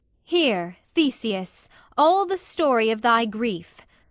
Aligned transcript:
_]Hear, 0.23 0.77
Theseus, 0.95 1.69
all 1.95 2.25
the 2.25 2.39
story 2.39 2.89
of 2.89 3.03
thy 3.03 3.25
grief! 3.25 3.81